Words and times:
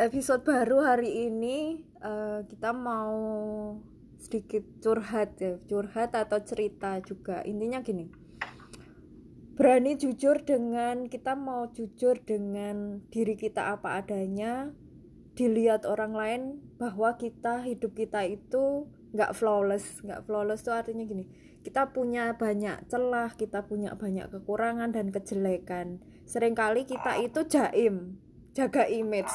episode 0.00 0.48
baru 0.48 0.80
hari 0.80 1.28
ini 1.28 1.84
uh, 2.00 2.40
kita 2.48 2.72
mau 2.72 3.20
sedikit 4.16 4.64
curhat 4.80 5.36
ya 5.36 5.60
curhat 5.68 6.16
atau 6.16 6.40
cerita 6.40 6.96
juga. 7.04 7.44
Intinya 7.44 7.84
gini 7.84 8.08
berani 9.60 10.00
jujur 10.00 10.40
dengan 10.40 11.04
kita 11.04 11.36
mau 11.36 11.68
jujur 11.68 12.16
dengan 12.24 13.04
diri 13.12 13.36
kita 13.36 13.76
apa 13.76 14.00
adanya 14.00 14.72
dilihat 15.36 15.84
orang 15.84 16.16
lain 16.16 16.42
bahwa 16.80 17.20
kita 17.20 17.60
hidup 17.68 17.92
kita 17.92 18.24
itu 18.24 18.88
nggak 19.12 19.36
flawless. 19.36 20.00
Nggak 20.00 20.24
flawless 20.24 20.64
itu 20.64 20.72
artinya 20.72 21.04
gini 21.04 21.28
kita 21.60 21.92
punya 21.92 22.40
banyak 22.40 22.88
celah 22.88 23.36
kita 23.36 23.68
punya 23.68 23.92
banyak 24.00 24.32
kekurangan 24.32 24.96
dan 24.96 25.12
kejelekan. 25.12 26.00
Seringkali 26.24 26.88
kita 26.88 27.20
itu 27.20 27.44
jaim 27.44 28.16
jaga 28.56 28.88
image 28.88 29.30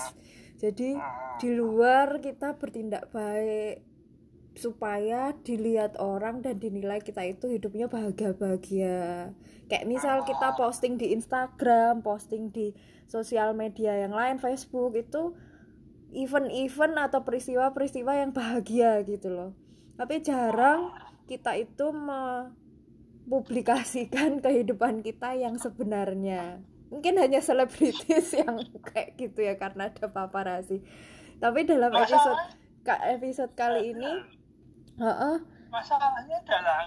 jadi 0.55 0.95
di 1.43 1.51
luar 1.51 2.23
kita 2.23 2.55
bertindak 2.55 3.11
baik 3.11 3.83
supaya 4.55 5.35
dilihat 5.43 5.99
orang 5.99 6.39
dan 6.39 6.63
dinilai 6.63 7.03
kita 7.03 7.27
itu 7.27 7.51
hidupnya 7.51 7.91
bahagia-bahagia. 7.91 9.35
Kayak 9.67 9.87
misal 9.91 10.23
kita 10.23 10.55
posting 10.55 10.95
di 10.95 11.11
Instagram 11.11 11.99
posting 11.99 12.55
di 12.55 12.71
sosial 13.11 13.51
media 13.51 13.99
yang 13.99 14.15
lain 14.15 14.39
Facebook 14.39 14.95
itu 14.95 15.35
event-event 16.15 16.95
atau 16.95 17.27
peristiwa-peristiwa 17.27 18.15
yang 18.15 18.31
bahagia 18.31 19.03
gitu 19.03 19.27
loh. 19.27 19.51
Tapi 19.99 20.23
jarang 20.23 20.95
kita 21.27 21.59
itu 21.59 21.91
mempublikasikan 21.91 24.39
kehidupan 24.45 25.03
kita 25.03 25.35
yang 25.35 25.59
sebenarnya 25.59 26.63
mungkin 26.89 27.17
hanya 27.17 27.41
selebritis 27.41 28.33
yang 28.41 28.61
kayak 28.85 29.17
gitu 29.17 29.39
ya 29.41 29.57
karena 29.57 29.89
ada 29.89 30.07
paparazzi. 30.09 30.81
Tapi 31.41 31.67
dalam 31.67 31.91
episode 31.91 32.39
episode 32.85 33.53
kali 33.57 33.97
ini 33.97 34.11
uh 35.01 35.09
-uh. 35.09 35.37
masalahnya 35.73 36.37
adalah 36.45 36.85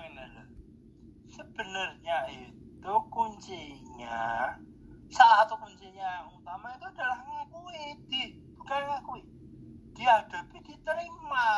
sebenarnya 1.27 2.17
itu 2.31 2.95
kuncinya 3.11 4.55
salah 5.11 5.43
satu 5.45 5.59
kuncinya 5.59 6.23
yang 6.23 6.29
utama 6.31 6.71
itu 6.77 6.87
adalah 6.87 7.19
ngakui 7.25 7.85
di 8.07 8.23
bukan 8.55 8.81
ngakui 8.87 9.23
dihadapi 9.99 10.59
diterima. 10.63 11.49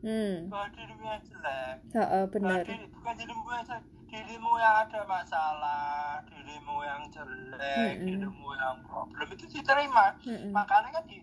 Hmm. 0.00 0.48
bahwa 0.48 0.68
dirimu 0.72 1.04
yang 1.04 1.22
jelek. 1.28 1.76
Uh, 1.92 2.00
uh, 2.00 2.24
benar 2.28 2.64
diri, 2.64 2.88
bukan 2.88 3.14
dirimu 3.20 3.44
yang 3.52 3.64
jelek 3.68 3.84
dirimu 4.10 4.52
yang 4.58 4.74
ada 4.84 5.00
masalah, 5.06 6.18
dirimu 6.26 6.82
yang 6.82 7.02
jelek, 7.14 7.94
mm 7.94 8.02
-hmm. 8.02 8.06
dirimu 8.10 8.48
yang 8.58 8.76
problem 8.82 9.28
itu 9.38 9.46
diterima. 9.46 10.18
Mm 10.26 10.34
-hmm. 10.34 10.50
Makanya 10.50 10.90
kan 10.98 11.04
di 11.06 11.22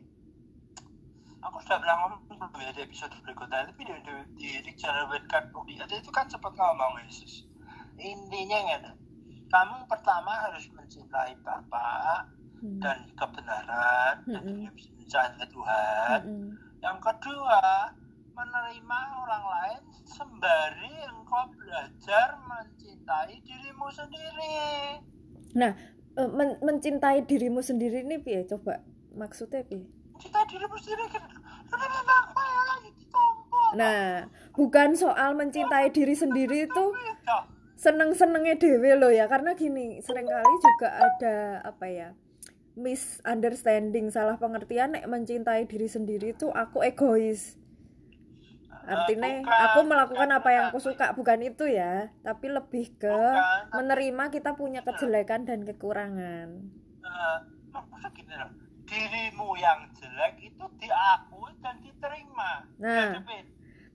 aku 1.48 1.58
sudah 1.64 1.80
bilang 1.80 2.00
ngomong 2.04 2.22
belum 2.28 2.52
ya 2.60 2.72
di 2.74 2.82
episode 2.84 3.14
berikutnya 3.24 3.70
tapi 3.70 3.82
di, 3.86 3.94
di, 4.04 4.14
di, 4.36 4.50
di 4.68 4.72
channel 4.76 5.08
Wetcard 5.08 5.54
ada 5.54 5.96
itu 5.96 6.12
kan 6.12 6.26
sempat 6.28 6.54
ngomong 6.58 7.00
Yesus 7.08 7.48
intinya 7.98 8.60
kan 8.68 8.84
kamu 9.48 9.76
pertama 9.88 10.32
harus 10.44 10.68
mencintai 10.76 11.40
Bapak 11.40 12.28
hmm. 12.60 12.84
dan 12.84 13.00
kebenaran 13.16 14.16
hmm. 14.28 14.34
dan 14.34 14.44
mencintai 14.68 15.48
Tuhan 15.48 16.20
hmm. 16.26 16.50
yang 16.84 16.98
kedua 17.00 17.62
menerima 18.38 19.00
orang 19.26 19.44
lain 19.50 19.82
sembari 20.06 20.94
engkau 21.10 21.50
belajar 21.58 22.38
mencintai 22.46 23.42
dirimu 23.42 23.90
sendiri. 23.90 25.02
Nah, 25.58 25.74
e, 26.14 26.22
men 26.30 26.62
mencintai 26.62 27.26
dirimu 27.26 27.66
sendiri 27.66 28.06
ini 28.06 28.22
piye? 28.22 28.46
Coba 28.46 28.86
maksudnya 29.18 29.66
piye? 29.66 29.90
Mencintai 30.14 30.46
dirimu 30.54 30.78
sendiri 30.78 31.04
kan? 31.10 31.26
Nah, 33.76 34.32
bukan 34.56 34.96
soal 34.96 35.36
mencintai 35.36 35.92
diri 35.92 36.16
sendiri 36.16 36.70
itu 36.70 36.86
seneng-senengnya 37.76 38.56
dewe 38.56 38.96
loh 38.96 39.12
ya. 39.12 39.26
Karena 39.26 39.58
gini 39.58 40.00
sering 40.06 40.30
kali 40.30 40.56
juga 40.62 40.90
ada 40.94 41.36
apa 41.66 41.86
ya 41.90 42.10
misunderstanding 42.78 44.14
salah 44.14 44.38
pengertian. 44.38 44.94
Mencintai 45.10 45.66
diri 45.66 45.90
sendiri 45.90 46.38
itu 46.38 46.54
aku 46.54 46.86
egois 46.86 47.58
artinya 48.88 49.30
bukan, 49.44 49.60
aku 49.68 49.80
melakukan 49.84 50.30
bukan, 50.32 50.40
apa 50.40 50.50
yang 50.56 50.64
aku 50.72 50.80
suka 50.80 51.06
bukan 51.12 51.40
itu 51.44 51.68
ya. 51.68 52.10
Tapi 52.24 52.48
lebih 52.48 52.96
ke 52.96 53.12
bukan, 53.12 53.76
menerima 53.76 54.24
kita 54.32 54.56
punya 54.56 54.82
kejelekan 54.88 55.44
dan 55.44 55.68
kekurangan. 55.68 56.48
Uh, 57.04 57.38
gini 58.16 58.34
loh. 58.34 58.52
Dirimu 58.88 59.60
yang 59.60 59.92
jelek 59.92 60.40
itu 60.40 60.66
diakui 60.80 61.52
dan 61.60 61.76
diterima. 61.84 62.64
Nah. 62.80 63.20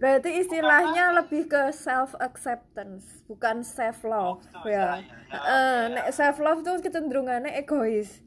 Berarti 0.02 0.34
istilahnya 0.34 1.14
bukan, 1.14 1.18
lebih 1.22 1.42
ke 1.46 1.62
self 1.70 2.18
acceptance 2.18 3.22
bukan 3.30 3.62
self 3.62 4.02
love 4.02 4.42
oh, 4.42 4.66
ya, 4.66 4.98
ya, 4.98 5.14
ya, 5.30 5.38
uh, 5.38 5.84
ya. 5.94 6.10
self 6.10 6.42
love 6.42 6.66
tuh 6.66 6.82
kecenderungannya 6.82 7.54
egois. 7.54 8.18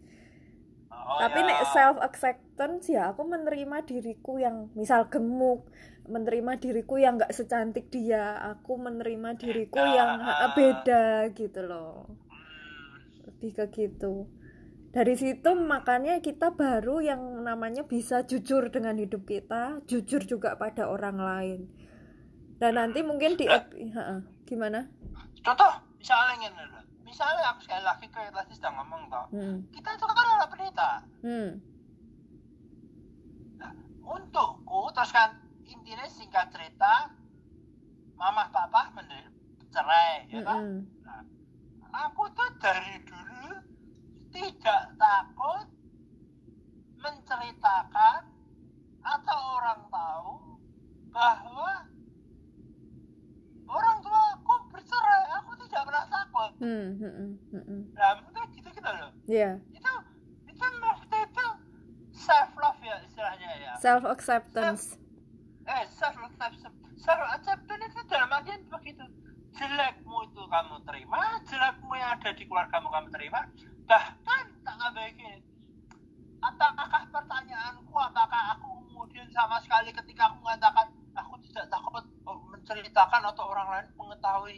Oh, 0.88 1.20
tapi 1.20 1.44
ya. 1.44 1.48
nek 1.52 1.62
self 1.76 1.98
acceptance 2.00 2.88
ya 2.88 3.12
aku 3.12 3.28
menerima 3.28 3.84
diriku 3.84 4.40
yang 4.40 4.72
misal 4.72 5.12
gemuk 5.12 5.68
menerima 6.06 6.62
diriku 6.62 7.02
yang 7.02 7.18
nggak 7.18 7.34
secantik 7.34 7.90
dia. 7.90 8.38
Aku 8.56 8.78
menerima 8.78 9.38
diriku 9.38 9.82
beda. 9.82 9.96
yang 9.96 10.12
beda 10.54 11.06
gitu 11.34 11.62
loh. 11.66 12.10
Lebih 13.26 13.52
ke 13.58 13.66
gitu. 13.74 14.30
Dari 14.96 15.12
situ 15.20 15.52
makanya 15.60 16.24
kita 16.24 16.56
baru 16.56 17.04
yang 17.04 17.44
namanya 17.44 17.84
bisa 17.84 18.24
jujur 18.24 18.72
dengan 18.72 18.96
hidup 18.96 19.28
kita 19.28 19.84
jujur 19.92 20.24
juga 20.24 20.56
pada 20.56 20.88
orang 20.88 21.20
lain. 21.20 21.60
Dan 22.56 22.80
nanti 22.80 23.04
mungkin 23.04 23.36
di 23.36 23.44
ha, 23.52 24.24
gimana? 24.48 24.88
Contoh 25.44 25.84
misalnya 26.00 26.48
misalnya 27.04 27.52
aku 27.52 27.68
sekali 27.68 27.84
lagi 27.84 28.08
kayak 28.08 28.32
tadi 28.32 28.56
sedang 28.56 28.80
ngomong 28.80 29.04
toh. 29.12 29.26
Hmm. 29.36 29.58
kita 29.76 29.90
itu 30.00 30.06
kan 30.08 30.28
anak 30.40 30.50
pendeta. 30.56 30.92
Hmm. 31.28 31.50
nah, 33.60 33.72
untukku 34.08 34.82
terus 34.96 35.12
kan 35.12 35.45
intinya 35.66 36.06
singkat 36.10 36.48
cerita 36.54 37.10
mama 38.16 38.48
papa 38.54 38.96
cerai 39.76 40.24
ya 40.32 40.40
kan 40.48 40.64
mm 40.64 40.80
-hmm. 40.80 40.82
nah, 41.04 41.22
aku 42.08 42.32
tuh 42.32 42.50
dari 42.64 42.96
dulu 43.04 43.60
tidak 44.32 44.82
takut 44.96 45.68
menceritakan 47.04 48.22
atau 49.06 49.40
orang 49.60 49.82
tahu 49.92 50.34
bahwa 51.12 51.72
orang 53.68 53.98
tua 54.00 54.22
aku 54.40 54.56
bercerai 54.72 55.24
aku 55.44 55.52
tidak 55.68 55.82
pernah 55.92 56.06
takut 56.08 56.52
mm 56.64 56.90
-hmm. 56.96 57.80
nah 57.92 58.12
mungkin 58.24 58.48
gitu 58.56 58.70
gitu 58.72 58.90
loh 58.90 59.12
yeah. 59.28 59.60
itu 59.76 59.94
itu 60.48 60.66
maksudnya 60.80 61.20
itu 61.28 61.48
self 62.16 62.52
love 62.56 62.80
ya 62.80 62.98
istilahnya 63.04 63.50
ya 63.60 63.74
self 63.84 64.04
acceptance 64.08 64.96
eh 65.66 65.84
self 65.90 66.18
acceptance 66.22 66.70
self 67.02 67.22
acceptance 67.34 67.84
itu 67.90 68.02
dalam 68.06 68.30
artian 68.30 68.62
begitu 68.70 69.06
jelekmu 69.56 70.18
itu 70.28 70.42
kamu 70.52 70.76
terima 70.84 71.40
jelekmu 71.48 71.92
yang 71.96 72.10
ada 72.20 72.30
di 72.36 72.44
keluargamu 72.44 72.88
kamu 72.92 73.08
terima. 73.10 73.42
Bahkan 73.88 74.46
tak 74.68 74.76
ngabaikin 74.82 75.40
apakah 76.44 77.08
pertanyaanku? 77.10 77.96
Apakah 77.96 78.60
aku 78.60 78.84
kemudian 78.92 79.28
sama 79.32 79.58
sekali 79.64 79.96
ketika 79.96 80.28
aku 80.30 80.44
mengatakan 80.44 80.92
aku 81.16 81.40
tidak 81.48 81.72
takut 81.72 82.04
menceritakan 82.26 83.22
atau 83.32 83.46
orang 83.48 83.68
lain 83.72 83.88
mengetahui 83.96 84.58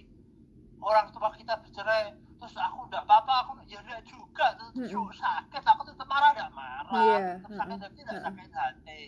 orang 0.81 1.07
tua 1.13 1.29
kita 1.37 1.53
bercerai 1.61 2.15
terus 2.37 2.53
aku 2.53 2.85
tidak 2.87 3.03
apa-apa 3.09 3.33
aku 3.43 3.51
ya 3.65 3.81
tidak 3.81 4.01
juga 4.05 4.53
terus 4.53 4.73
mm 4.77 4.93
-hmm. 4.93 5.09
sakit 5.17 5.63
aku 5.65 5.81
tetap 5.89 6.05
marah 6.05 6.31
tidak 6.37 6.53
marah 6.53 7.01
yeah. 7.17 7.33
tetap 7.41 7.51
sakit 7.57 7.77
hati 7.81 7.97
tidak 7.97 8.19
sakit 8.21 8.51
hati. 8.53 8.99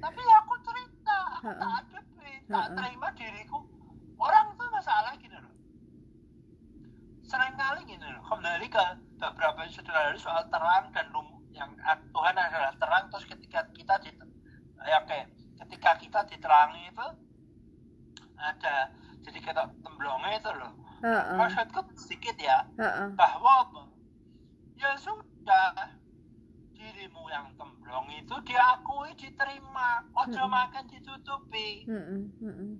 Tapi 0.00 0.20
aku 0.44 0.52
cerita 0.60 0.93
tak 1.44 1.60
ada 1.60 2.00
tak 2.48 2.66
terima 2.72 3.08
diriku. 3.16 3.60
Orang 4.16 4.56
itu 4.56 4.64
masalah 4.72 5.12
gini 5.20 5.36
loh. 5.36 5.54
Seringkali 7.24 7.80
gini 7.84 8.04
loh. 8.04 8.22
Kembali 8.24 8.66
ke 8.68 8.84
beberapa 9.20 9.60
saudara 9.68 10.16
soal 10.16 10.44
terang 10.48 10.88
dan 10.92 11.08
lum 11.12 11.28
yang 11.52 11.72
Tuhan 12.12 12.34
adalah 12.36 12.72
terang 12.80 13.04
terus 13.12 13.28
ketika 13.28 13.68
kita 13.76 13.94
di 14.00 14.10
ya 14.84 15.00
kayak 15.04 15.28
ketika 15.64 15.90
kita 16.00 16.20
diterangi 16.28 16.92
itu 16.92 17.08
ada 18.36 18.92
jadi 19.24 19.38
kita 19.40 19.62
temblongnya 19.84 20.40
itu 20.40 20.52
loh. 20.52 20.72
Uh 21.04 21.20
-uh. 21.20 21.36
maksudku 21.36 21.84
sedikit 22.00 22.32
ya 22.40 22.64
uh 22.80 22.84
-uh. 22.88 23.08
bahwa 23.12 23.84
ya 24.80 24.96
sudah 24.96 25.92
dirimu 26.72 27.28
yang 27.28 27.52
temblong 27.94 28.10
itu 28.18 28.36
diakui 28.50 29.10
diterima. 29.14 30.02
Ojo 30.18 30.42
hmm. 30.42 30.50
makan 30.50 30.84
ditutupi. 30.90 31.86
Hmm, 31.86 32.26
hmm, 32.42 32.70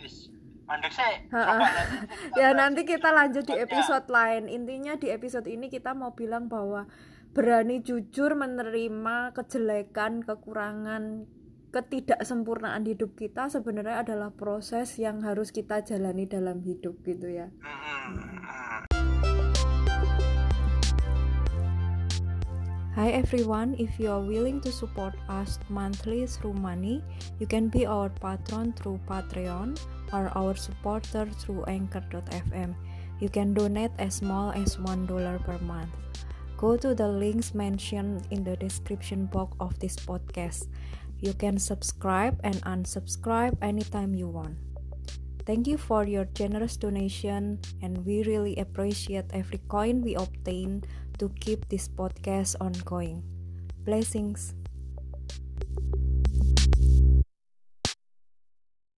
wis 0.00 0.32
mandek 0.66 0.90
sih 0.90 1.30
ya 2.42 2.50
nanti 2.50 2.82
kita 2.82 3.12
lanjut 3.12 3.44
di 3.44 3.54
episode 3.60 4.08
lain. 4.08 4.48
Intinya 4.48 4.96
di 4.96 5.12
episode 5.12 5.46
ini 5.46 5.68
kita 5.68 5.92
mau 5.92 6.16
bilang 6.16 6.48
bahwa 6.48 6.88
berani 7.36 7.84
jujur 7.84 8.32
menerima 8.32 9.36
kejelekan, 9.36 10.24
kekurangan, 10.24 11.28
ketidaksempurnaan 11.70 12.82
hidup 12.88 13.12
kita 13.12 13.52
sebenarnya 13.52 14.08
adalah 14.08 14.32
proses 14.32 14.96
yang 14.96 15.20
harus 15.20 15.52
kita 15.52 15.84
jalani 15.84 16.24
dalam 16.24 16.64
hidup 16.64 16.96
gitu 17.04 17.28
ya. 17.28 17.52
Hi 22.96 23.10
everyone, 23.10 23.76
if 23.78 24.00
you 24.00 24.08
are 24.08 24.24
willing 24.24 24.58
to 24.62 24.72
support 24.72 25.12
us 25.28 25.58
monthly 25.68 26.24
through 26.24 26.54
money, 26.54 27.04
you 27.38 27.46
can 27.46 27.68
be 27.68 27.84
our 27.84 28.08
patron 28.08 28.72
through 28.72 28.98
Patreon 29.06 29.76
or 30.14 30.32
our 30.32 30.56
supporter 30.56 31.28
through 31.28 31.64
Anchor.fm. 31.68 32.74
You 33.20 33.28
can 33.28 33.52
donate 33.52 33.90
as 33.98 34.14
small 34.24 34.48
as 34.52 34.78
$1 34.78 35.44
per 35.44 35.58
month. 35.58 35.92
Go 36.56 36.78
to 36.78 36.94
the 36.94 37.06
links 37.06 37.52
mentioned 37.52 38.28
in 38.30 38.42
the 38.44 38.56
description 38.56 39.26
box 39.26 39.54
of 39.60 39.78
this 39.78 39.96
podcast. 39.96 40.64
You 41.20 41.34
can 41.34 41.58
subscribe 41.58 42.40
and 42.44 42.56
unsubscribe 42.64 43.60
anytime 43.60 44.14
you 44.14 44.28
want. 44.28 44.56
Thank 45.44 45.68
you 45.68 45.78
for 45.78 46.02
your 46.02 46.24
generous 46.34 46.76
donation, 46.76 47.60
and 47.80 48.04
we 48.04 48.24
really 48.24 48.56
appreciate 48.56 49.30
every 49.30 49.62
coin 49.68 50.02
we 50.02 50.16
obtain 50.16 50.82
to 51.18 51.28
keep 51.40 51.68
this 51.68 51.88
podcast 51.88 52.56
ongoing. 52.60 53.22
Blessings. 53.84 54.54